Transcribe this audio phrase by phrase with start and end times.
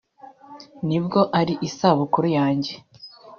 [0.87, 2.73] “Nubwo ari isabukuru yanjye